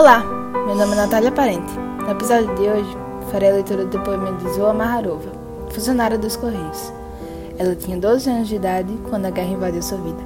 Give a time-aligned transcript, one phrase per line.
[0.00, 0.24] Olá,
[0.64, 1.70] meu nome é Natália Parente.
[1.74, 2.96] No episódio de hoje,
[3.30, 5.30] farei a leitura do depoimento de Zoa Maharova,
[5.70, 6.90] funcionária dos Correios.
[7.58, 10.22] Ela tinha 12 anos de idade quando a guerra invadiu sua vida.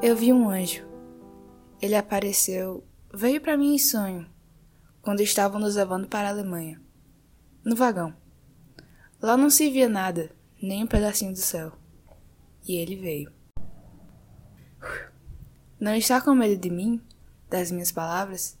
[0.00, 0.82] Eu vi um anjo.
[1.82, 4.24] Ele apareceu, veio para mim em sonho,
[5.04, 6.80] quando estavam nos levando para a Alemanha.
[7.62, 8.14] No vagão.
[9.20, 10.30] Lá não se via nada,
[10.60, 11.72] nem um pedacinho do céu.
[12.66, 13.30] E ele veio.
[15.78, 17.00] Não está com medo de mim?
[17.50, 18.58] Das minhas palavras?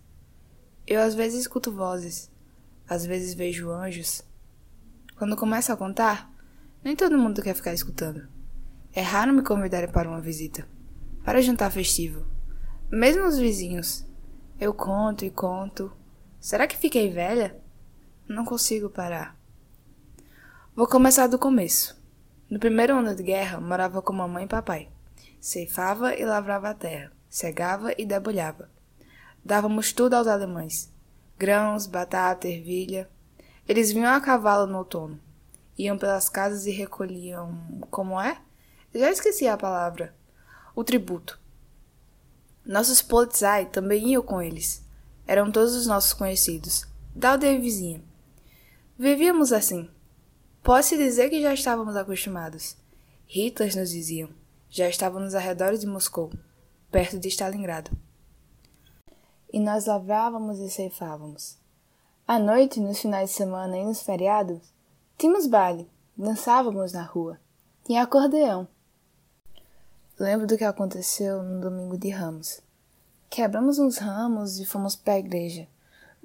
[0.86, 2.30] Eu às vezes escuto vozes,
[2.86, 4.22] às vezes vejo anjos.
[5.16, 6.30] Quando começo a contar,
[6.84, 8.28] nem todo mundo quer ficar escutando.
[8.92, 10.68] É raro me convidarem para uma visita
[11.24, 12.26] para jantar festivo.
[12.90, 14.04] Mesmo os vizinhos.
[14.60, 15.90] Eu conto e conto.
[16.44, 17.58] Será que fiquei velha?
[18.28, 19.34] Não consigo parar.
[20.76, 21.98] Vou começar do começo.
[22.50, 24.90] No primeiro ano de guerra, morava com mamãe e papai.
[25.40, 28.68] Ceifava e lavrava a terra, cegava e debulhava.
[29.42, 30.92] Dávamos tudo aos alemães:
[31.38, 33.08] grãos, batata, ervilha.
[33.66, 35.18] Eles vinham a cavalo no outono.
[35.78, 37.58] Iam pelas casas e recolhiam.
[37.90, 38.38] Como é?
[38.94, 40.14] Já esqueci a palavra
[40.76, 41.40] o tributo.
[42.66, 44.83] Nossos polizei também iam com eles.
[45.26, 48.02] Eram todos os nossos conhecidos, da aldeia vizinha.
[48.98, 49.88] Vivíamos assim.
[50.62, 52.76] Pode-se dizer que já estávamos acostumados.
[53.28, 54.28] Hitlers nos diziam.
[54.68, 56.32] Já estávamos arredores de Moscou,
[56.90, 57.90] perto de Stalingrado.
[59.52, 61.56] E nós lavrávamos e ceifávamos.
[62.26, 64.60] À noite, nos finais de semana e nos feriados,
[65.16, 67.38] tínhamos baile, dançávamos na rua.
[67.84, 68.66] Tinha acordeão.
[70.18, 72.63] Lembro do que aconteceu no domingo de Ramos.
[73.30, 75.66] Quebramos uns ramos e fomos para a igreja.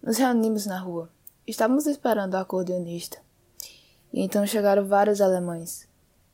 [0.02, 1.10] Nos reunimos na rua.
[1.48, 3.18] Estávamos esperando o acordeonista.
[4.14, 5.88] E então chegaram vários alemães.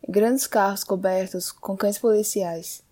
[0.08, 2.84] Grandes carros cobertos com cães policiais.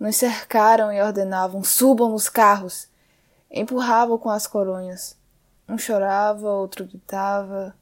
[0.00, 2.88] Nos cercaram e ordenavam: subam os carros!
[3.50, 5.16] Empurravam com as coronhas.
[5.68, 7.74] Um chorava, outro gritava.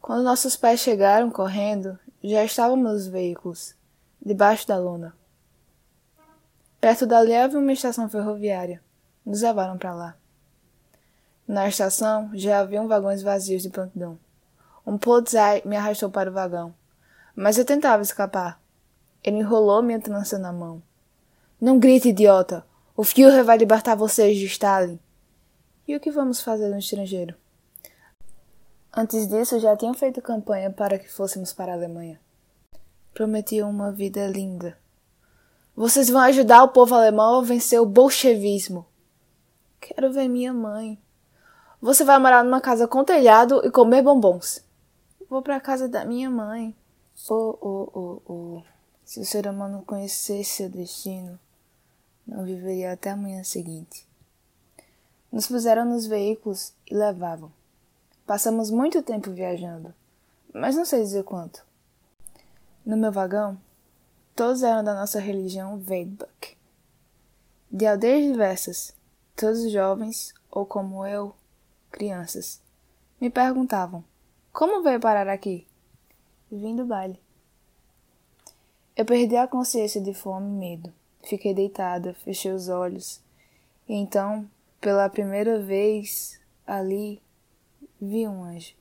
[0.00, 3.74] Quando nossos pais chegaram correndo, já estávamos nos veículos
[4.24, 5.14] debaixo da lona.
[6.80, 8.82] Perto dali havia uma estação ferroviária.
[9.24, 10.16] Nos levaram para lá.
[11.46, 14.18] Na estação já haviam vagões vazios de prontidão.
[14.86, 16.74] Um polizei me arrastou para o vagão,
[17.34, 18.60] mas eu tentava escapar.
[19.22, 20.82] Ele enrolou minha trança na mão.
[21.60, 22.64] Não grite, idiota!
[22.96, 24.98] O Führer vai libertar vocês de Stalin.
[25.86, 27.34] E o que vamos fazer no estrangeiro?
[28.96, 32.18] Antes disso, já tinham feito campanha para que fôssemos para a Alemanha
[33.18, 34.78] prometiam uma vida linda.
[35.78, 38.84] Vocês vão ajudar o povo alemão a vencer o bolchevismo.
[39.80, 41.00] Quero ver minha mãe.
[41.80, 44.60] Você vai morar numa casa com telhado e comer bombons.
[45.30, 46.74] Vou para a casa da minha mãe.
[47.30, 48.62] Oh, oh, oh, oh.
[49.04, 51.38] Se o ser humano conhecesse seu destino,
[52.26, 54.04] não viveria até a manhã seguinte.
[55.30, 57.52] Nos puseram nos veículos e levavam.
[58.26, 59.94] Passamos muito tempo viajando,
[60.52, 61.64] mas não sei dizer quanto.
[62.84, 63.56] No meu vagão,
[64.38, 66.56] todos eram da nossa religião Veidbach.
[67.68, 68.96] De aldeias diversas,
[69.34, 71.34] todos jovens, ou como eu,
[71.90, 72.62] crianças,
[73.20, 74.04] me perguntavam:
[74.52, 75.66] Como veio parar aqui?
[76.52, 77.20] Vim do baile.
[78.96, 80.92] Eu perdi a consciência de fome e medo.
[81.24, 83.20] Fiquei deitada, fechei os olhos.
[83.88, 84.48] E então,
[84.80, 87.20] pela primeira vez, ali,
[88.00, 88.76] vi um anjo.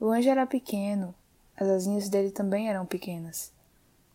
[0.00, 1.14] O anjo era pequeno,
[1.54, 3.52] as asinhas dele também eram pequenas,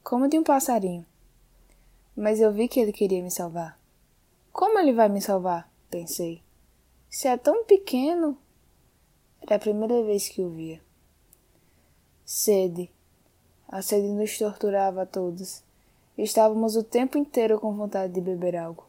[0.10, 1.06] como de um passarinho.
[2.18, 3.80] Mas eu vi que ele queria me salvar.
[4.52, 5.72] Como ele vai me salvar?
[5.88, 6.42] pensei.
[7.08, 8.36] Se é tão pequeno.
[9.40, 10.82] Era a primeira vez que o via.
[12.26, 12.90] Sede.
[13.68, 15.62] A sede nos torturava a todos.
[16.18, 18.88] Estávamos o tempo inteiro com vontade de beber algo.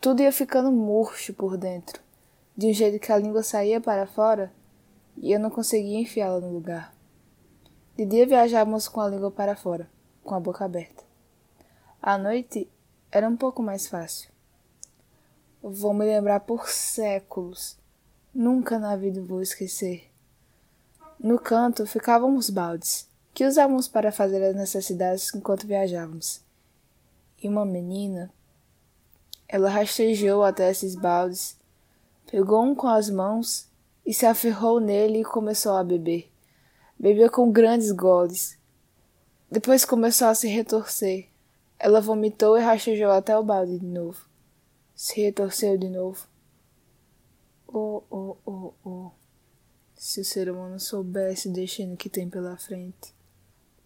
[0.00, 2.00] Tudo ia ficando murcho por dentro,
[2.56, 4.52] de um jeito que a língua saía para fora
[5.16, 6.94] e eu não conseguia enfiá-la no lugar.
[7.96, 9.90] De dia viajávamos com a língua para fora,
[10.26, 11.04] com a boca aberta.
[12.02, 12.68] À noite
[13.10, 14.30] era um pouco mais fácil.
[15.62, 17.78] Vou me lembrar por séculos.
[18.34, 20.10] Nunca na vida vou esquecer.
[21.18, 26.42] No canto ficavam os baldes, que usávamos para fazer as necessidades enquanto viajávamos.
[27.42, 28.30] E uma menina,
[29.48, 31.56] ela rastejou até esses baldes,
[32.30, 33.66] pegou um com as mãos
[34.04, 36.30] e se aferrou nele e começou a beber.
[36.98, 38.58] Bebia com grandes goles.
[39.50, 41.28] Depois começou a se retorcer.
[41.78, 44.26] Ela vomitou e rastejou até o balde de novo.
[44.94, 46.26] Se retorceu de novo.
[47.68, 49.10] Oh, oh, oh, oh.
[49.94, 53.14] se o ser humano soubesse o destino que tem pela frente.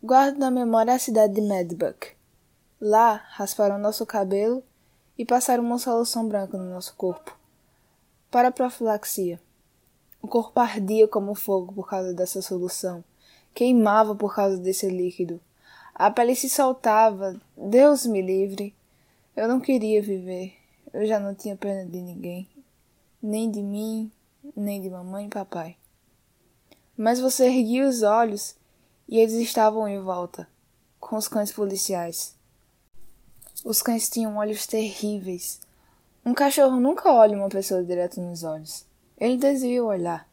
[0.03, 2.12] Guardo na memória a cidade de Medbuck.
[2.81, 4.62] Lá, rasparam nosso cabelo
[5.19, 7.39] e passaram uma solução branca no nosso corpo.
[8.31, 9.39] Para a profilaxia.
[10.23, 13.05] O corpo ardia como fogo por causa dessa solução,
[13.53, 15.39] queimava por causa desse líquido.
[15.95, 18.75] A pele se soltava, Deus me livre.
[19.37, 20.55] Eu não queria viver,
[20.93, 22.49] eu já não tinha pena de ninguém,
[23.23, 24.11] nem de mim,
[24.57, 25.77] nem de mamãe e papai.
[26.97, 28.57] Mas você erguia os olhos
[29.09, 30.49] e eles estavam em volta,
[30.99, 32.35] com os cães policiais.
[33.65, 35.61] Os cães tinham olhos terríveis.
[36.25, 38.87] Um cachorro nunca olha uma pessoa direto nos olhos.
[39.19, 40.29] Ele desvia o olhar.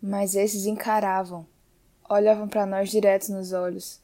[0.00, 1.46] Mas esses encaravam,
[2.08, 4.00] olhavam para nós direto nos olhos.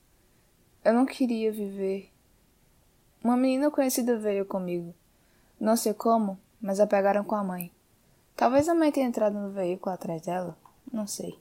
[0.84, 2.12] Eu não queria viver.
[3.22, 4.94] Uma menina conhecida veio comigo.
[5.58, 7.72] Não sei como, mas a pegaram com a mãe.
[8.36, 10.58] Talvez a mãe tenha entrado no veículo atrás dela.
[10.92, 11.38] Não sei.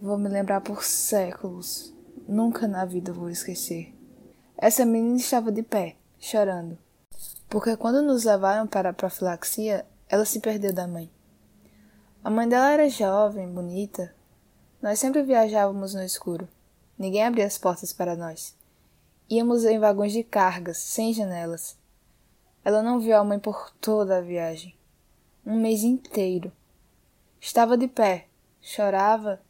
[0.00, 1.92] Vou me lembrar por séculos.
[2.28, 3.92] Nunca na vida vou esquecer.
[4.56, 6.78] Essa menina estava de pé, chorando.
[7.48, 11.10] Porque quando nos levaram para a profilaxia, ela se perdeu da mãe.
[12.22, 14.14] A mãe dela era jovem, bonita.
[14.80, 16.48] Nós sempre viajávamos no escuro.
[16.98, 18.56] Ninguém abria as portas para nós.
[19.28, 21.76] Íamos em vagões de cargas, sem janelas.
[22.64, 24.74] Ela não viu a mãe por toda a viagem.
[25.44, 26.52] Um mês inteiro.
[27.40, 28.26] Estava de pé,
[28.60, 29.40] chorava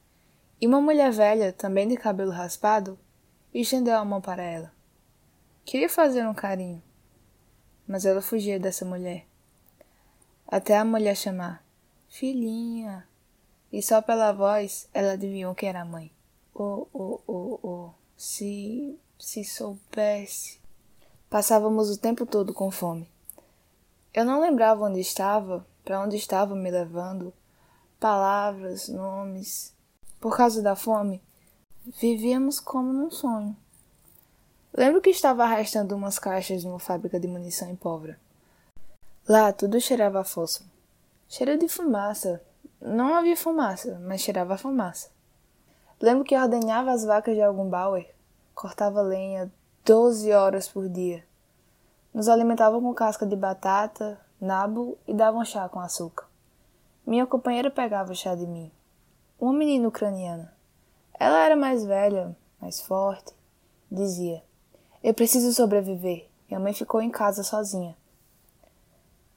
[0.61, 2.99] e uma mulher velha, também de cabelo raspado,
[3.53, 4.73] estendeu a mão para ela.
[5.65, 6.83] Queria fazer um carinho,
[7.87, 9.27] mas ela fugia dessa mulher.
[10.47, 11.65] Até a mulher chamar:
[12.09, 13.07] Filhinha!
[13.73, 16.14] E só pela voz ela adivinhou que era a mãe.
[16.57, 20.61] Oh, oh, oh, oh, se, se soubesse.
[21.29, 23.09] Passávamos o tempo todo com fome.
[24.13, 27.35] Eu não lembrava onde estava, para onde estava me levando,
[27.99, 29.75] palavras, nomes.
[30.21, 31.21] Por causa da fome,
[32.01, 33.57] vivíamos como num sonho.
[34.73, 38.17] Lembro que estava arrastando umas caixas numa fábrica de munição em pólvora.
[39.29, 40.71] Lá tudo cheirava a fósforo.
[41.29, 42.41] Cheiro de fumaça.
[42.81, 45.14] Não havia fumaça, mas cheirava a fumaça.
[46.05, 48.15] Lembro que ordenhava as vacas de algum Bauer,
[48.55, 49.51] cortava lenha
[49.87, 51.25] 12 horas por dia.
[52.13, 56.27] Nos alimentavam com casca de batata, nabo e davam chá com açúcar.
[57.07, 58.71] Minha companheira pegava chá de mim
[59.41, 60.55] uma menina ucraniana.
[61.19, 63.33] Ela era mais velha, mais forte.
[63.91, 64.45] Dizia:
[65.03, 66.29] Eu preciso sobreviver.
[66.49, 67.97] Minha mãe ficou em casa sozinha.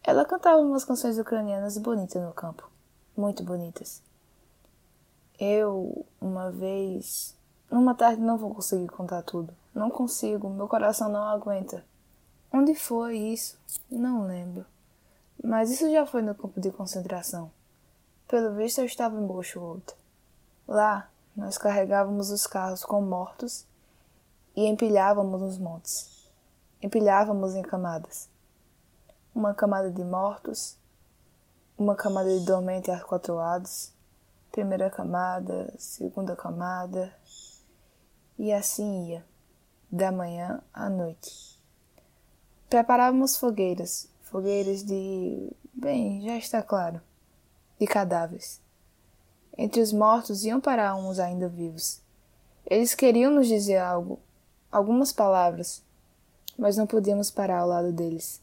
[0.04, 2.70] Ela cantava umas canções ucranianas bonitas no campo.
[3.16, 4.06] Muito bonitas.
[5.40, 7.36] Eu, uma vez.
[7.70, 9.54] Numa tarde não vou conseguir contar tudo.
[9.74, 11.86] Não consigo, meu coração não aguenta.
[12.52, 13.60] Onde foi isso?
[13.92, 14.66] Não lembro.
[15.44, 17.52] Mas isso já foi no campo de concentração.
[18.28, 19.82] Pelo visto, eu estava em Bolshoi.
[20.68, 23.66] Lá, nós carregávamos os carros com mortos
[24.56, 26.28] e empilhávamos nos montes.
[26.82, 28.28] Empilhávamos em camadas.
[29.36, 30.76] Uma camada de mortos,
[31.78, 33.94] uma camada de dormente a quatro lados,
[34.58, 37.14] primeira camada, segunda camada,
[38.40, 39.24] e assim ia,
[39.92, 41.62] da manhã à noite.
[42.68, 45.52] Preparávamos fogueiras, fogueiras de.
[45.72, 47.00] bem, já está claro
[47.80, 48.60] de cadáveres.
[49.56, 52.02] Entre os mortos iam parar uns ainda vivos.
[52.66, 54.20] Eles queriam nos dizer algo,
[54.72, 55.84] algumas palavras,
[56.58, 58.42] mas não podíamos parar ao lado deles.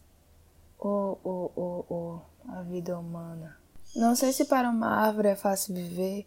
[0.79, 2.21] Oh, oh, oh, oh,
[2.53, 3.64] a vida humana.
[3.95, 6.27] Não sei se para uma árvore é fácil viver,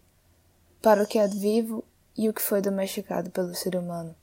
[0.82, 1.84] para o que é vivo
[2.18, 4.16] e o que foi domesticado pelo ser humano.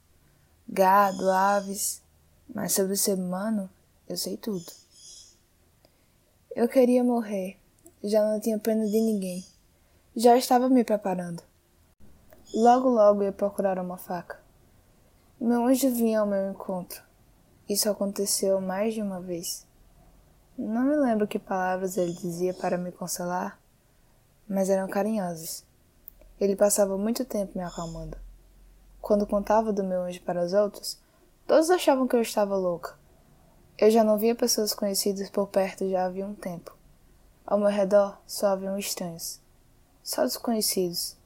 [0.66, 2.02] Gado, aves,
[2.54, 3.68] mas sobre o ser humano
[4.08, 4.64] eu sei tudo.
[6.56, 7.58] Eu queria morrer,
[8.02, 9.44] já não tinha pena de ninguém.
[10.16, 11.42] Já estava me preparando.
[12.54, 14.40] Logo, logo ia procurar uma faca.
[15.38, 17.02] Meu anjo vinha ao meu encontro.
[17.68, 19.66] Isso aconteceu mais de uma vez.
[20.56, 23.58] Não me lembro que palavras ele dizia para me consolar,
[24.48, 25.64] mas eram carinhosas.
[26.40, 28.16] Ele passava muito tempo me acalmando.
[29.00, 31.00] Quando contava do meu anjo para os outros,
[31.44, 32.96] todos achavam que eu estava louca.
[33.76, 36.76] Eu já não via pessoas conhecidas por perto já havia um tempo.
[37.44, 39.40] Ao meu redor só haviam estranhos,
[40.04, 41.16] só desconhecidos.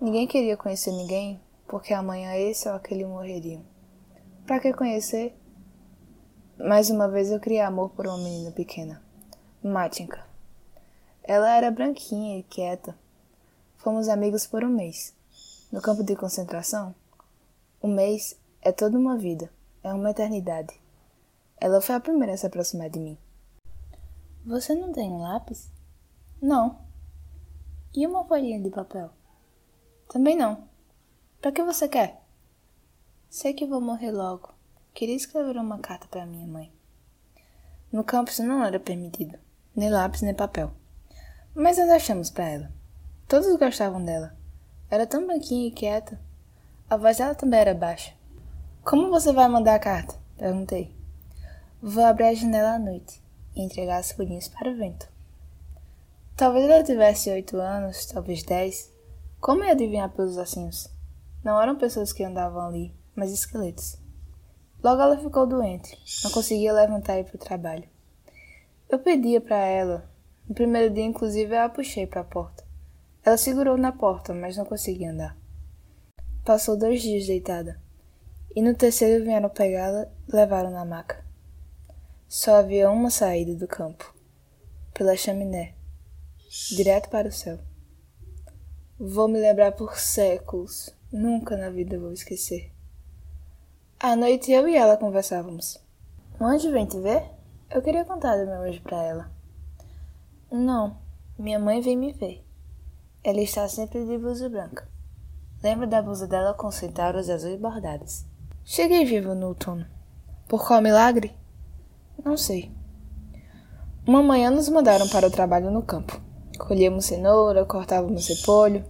[0.00, 3.64] Ninguém queria conhecer ninguém, porque amanhã esse ou aquele morreriam.
[4.46, 5.36] Para que conhecer?
[6.58, 9.00] Mais uma vez eu criei amor por uma menina pequena,
[9.62, 10.26] Matinka.
[11.22, 12.98] Ela era branquinha e quieta.
[13.76, 15.14] Fomos amigos por um mês.
[15.70, 16.92] No campo de concentração,
[17.80, 19.48] um mês é toda uma vida,
[19.84, 20.74] é uma eternidade.
[21.60, 23.16] Ela foi a primeira a se aproximar de mim.
[24.44, 25.70] Você não tem um lápis?
[26.42, 26.76] Não.
[27.94, 29.10] E uma folhinha de papel?
[30.08, 30.64] Também não.
[31.40, 32.20] Para que você quer?
[33.30, 34.57] Sei que vou morrer logo.
[34.98, 36.72] Queria escrever uma carta para minha mãe.
[37.92, 39.38] No campus não era permitido,
[39.72, 40.72] nem lápis nem papel.
[41.54, 42.72] Mas nós achamos para ela.
[43.28, 44.36] Todos gostavam dela.
[44.90, 46.20] Era tão branquinha e quieta.
[46.90, 48.12] A voz dela também era baixa.
[48.82, 50.16] Como você vai mandar a carta?
[50.36, 50.92] Perguntei.
[51.80, 53.22] Vou abrir a janela à noite
[53.54, 55.08] e entregar as folhinhas para o vento.
[56.36, 58.92] Talvez ela tivesse oito anos, talvez dez.
[59.40, 60.88] Como ia adivinhar pelos ossinhos?
[61.44, 64.07] Não eram pessoas que andavam ali, mas esqueletos.
[64.82, 67.88] Logo ela ficou doente, não conseguia levantar e ir para o trabalho.
[68.88, 70.08] Eu pedia para ela.
[70.48, 72.64] No primeiro dia, inclusive, eu a puxei para a porta.
[73.24, 75.36] Ela segurou na porta, mas não conseguia andar.
[76.44, 77.78] Passou dois dias deitada.
[78.54, 81.22] E no terceiro vieram pegá-la e levaram na maca.
[82.26, 84.14] Só havia uma saída do campo,
[84.94, 85.74] pela chaminé,
[86.70, 87.58] direto para o céu.
[88.98, 92.72] Vou me lembrar por séculos, nunca na vida vou esquecer.
[94.00, 95.76] À noite eu e ela conversávamos.
[96.40, 97.20] Um anjo vem te ver?
[97.68, 99.30] Eu queria contar do meu anjo para ela.
[100.52, 100.96] Não,
[101.36, 102.46] minha mãe vem me ver.
[103.24, 104.88] Ela está sempre de blusa branca.
[105.60, 108.24] Lembro da blusa dela com centauros azuis bordados.
[108.64, 109.84] Cheguei vivo no outono.
[110.46, 111.34] Por qual milagre?
[112.24, 112.70] Não sei.
[114.06, 116.20] Uma manhã nos mandaram para o trabalho no campo.
[116.56, 118.84] Colhíamos cenoura, cortávamos repolho.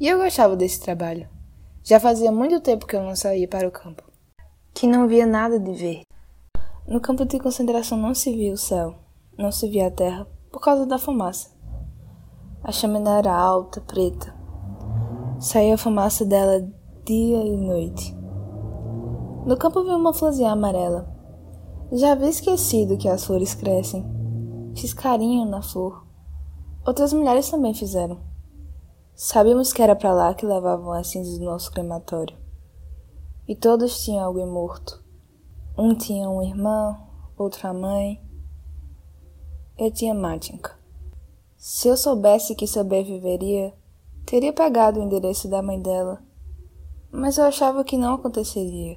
[0.00, 1.28] E eu gostava desse trabalho.
[1.84, 4.09] Já fazia muito tempo que eu não saía para o campo.
[4.80, 6.06] Que não via nada de verde.
[6.88, 8.94] No campo de concentração não se via o céu,
[9.36, 11.50] não se via a terra, por causa da fumaça.
[12.64, 14.34] A chaminé era alta, preta.
[15.38, 16.66] Saía a fumaça dela
[17.04, 18.16] dia e noite.
[19.44, 21.14] No campo vi uma florzinha amarela.
[21.92, 24.02] Já havia esquecido que as flores crescem.
[24.74, 26.06] Fiz carinho na flor.
[26.86, 28.18] Outras mulheres também fizeram.
[29.14, 32.39] Sabíamos que era para lá que levavam as cinzas do nosso crematório.
[33.50, 35.02] E todos tinham alguém morto.
[35.76, 38.22] Um tinha um irmão, outro a mãe.
[39.76, 40.78] Eu tinha Matinka.
[41.56, 43.74] Se eu soubesse que sobreviveria,
[44.24, 46.22] teria pagado o endereço da mãe dela.
[47.10, 48.96] Mas eu achava que não aconteceria.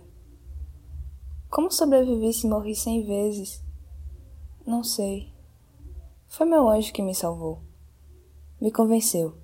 [1.50, 3.60] Como sobrevivi se morri cem vezes?
[4.68, 5.34] Não sei.
[6.28, 7.64] Foi meu anjo que me salvou.
[8.62, 9.36] Me convenceu.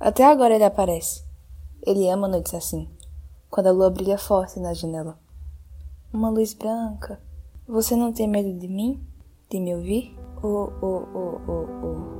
[0.00, 1.22] Até agora ele aparece.
[1.82, 2.88] Ele ama noites assim,
[3.50, 5.18] quando a lua brilha forte na janela.
[6.12, 7.20] Uma luz branca.
[7.66, 9.00] Você não tem medo de mim?
[9.50, 10.16] De me ouvir?
[10.42, 12.18] Oh, oh, oh, oh, oh.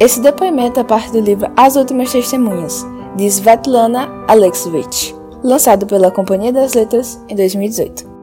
[0.00, 6.52] Esse depoimento é parte do livro As Últimas Testemunhas, de Svetlana Alexievich, lançado pela Companhia
[6.52, 8.17] das Letras em 2018.